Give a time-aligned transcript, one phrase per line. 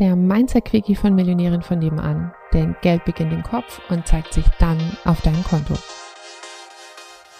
[0.00, 2.32] der Mindset-Quickie von Millionären von nebenan.
[2.54, 5.74] Denn Geld beginnt im Kopf und zeigt sich dann auf deinem Konto.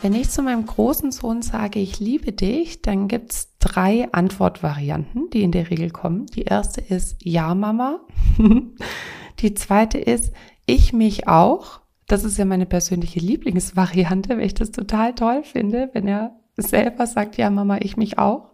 [0.02, 5.42] Wenn ich zu meinem großen Sohn sage, ich liebe dich, dann gibt's drei Antwortvarianten, die
[5.42, 6.26] in der Regel kommen.
[6.26, 8.00] Die erste ist Ja, Mama.
[9.40, 10.32] die zweite ist
[10.66, 11.80] Ich mich auch.
[12.06, 17.06] Das ist ja meine persönliche Lieblingsvariante, weil ich das total toll finde, wenn er selber
[17.06, 18.50] sagt, ja, Mama, ich mich auch.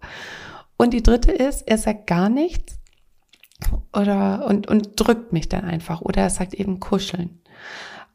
[0.76, 2.75] Und die dritte ist, er sagt gar nichts
[3.96, 7.40] oder und, und drückt mich dann einfach oder er sagt eben kuscheln.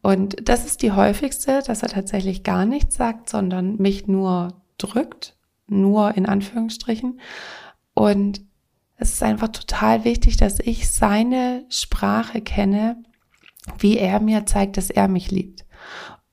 [0.02, 5.36] Und das ist die häufigste, dass er tatsächlich gar nichts sagt, sondern mich nur drückt,
[5.68, 7.20] nur in Anführungsstrichen.
[7.94, 8.42] Und
[8.98, 13.04] es ist einfach total wichtig, dass ich seine Sprache kenne,
[13.78, 15.66] wie er mir zeigt, dass er mich liebt.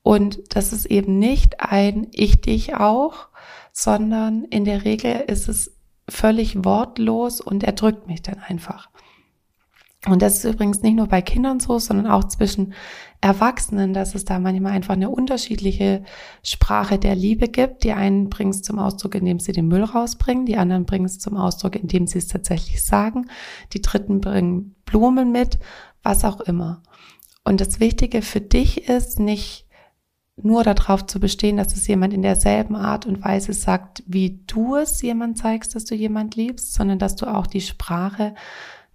[0.02, 3.28] Und das ist eben nicht ein Ich dich auch,
[3.72, 5.76] sondern in der Regel ist es
[6.08, 8.88] völlig wortlos und er drückt mich dann einfach.
[10.10, 12.72] Und das ist übrigens nicht nur bei Kindern so, sondern auch zwischen
[13.20, 16.04] Erwachsenen, dass es da manchmal einfach eine unterschiedliche
[16.42, 17.84] Sprache der Liebe gibt.
[17.84, 21.18] Die einen bringen es zum Ausdruck, indem sie den Müll rausbringen, die anderen bringen es
[21.18, 23.26] zum Ausdruck, indem sie es tatsächlich sagen,
[23.72, 25.58] die dritten bringen Blumen mit,
[26.02, 26.82] was auch immer.
[27.44, 29.66] Und das Wichtige für dich ist nicht
[30.40, 34.76] nur darauf zu bestehen, dass es jemand in derselben Art und Weise sagt, wie du
[34.76, 38.34] es jemand zeigst, dass du jemand liebst, sondern dass du auch die Sprache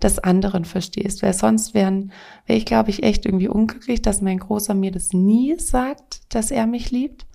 [0.03, 1.23] des anderen verstehst.
[1.23, 2.07] Weil sonst wäre
[2.45, 6.67] ich, glaube ich, echt irgendwie unglücklich, dass mein Großer mir das nie sagt, dass er
[6.67, 7.25] mich liebt.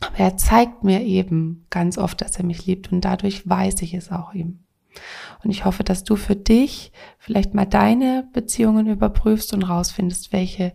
[0.00, 3.94] Aber er zeigt mir eben ganz oft, dass er mich liebt und dadurch weiß ich
[3.94, 4.60] es auch ihm.
[5.44, 10.74] Und ich hoffe, dass du für dich vielleicht mal deine Beziehungen überprüfst und rausfindest, welche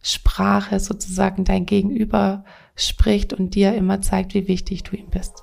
[0.00, 5.42] Sprache sozusagen dein Gegenüber spricht und dir immer zeigt, wie wichtig du ihm bist.